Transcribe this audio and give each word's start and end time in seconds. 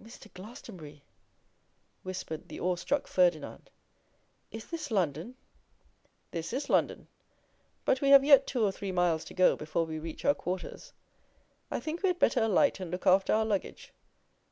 'Mr. 0.00 0.32
Glastonbury,' 0.32 1.02
whispered 2.04 2.48
the 2.48 2.60
awe 2.60 2.76
struck 2.76 3.08
Ferdinand, 3.08 3.68
'is 4.52 4.70
this 4.70 4.92
London?' 4.92 5.34
'This 6.30 6.52
is 6.52 6.70
London: 6.70 7.08
but 7.84 8.00
we 8.00 8.10
have 8.10 8.22
yet 8.22 8.46
two 8.46 8.64
or 8.64 8.70
three 8.70 8.92
miles 8.92 9.24
to 9.24 9.34
go 9.34 9.56
before 9.56 9.84
we 9.84 9.98
reach 9.98 10.24
our 10.24 10.34
quarters. 10.34 10.92
I 11.68 11.80
think 11.80 12.00
we 12.00 12.10
had 12.10 12.20
better 12.20 12.40
alight 12.44 12.78
and 12.78 12.92
look 12.92 13.08
after 13.08 13.32
our 13.34 13.44
luggage. 13.44 13.92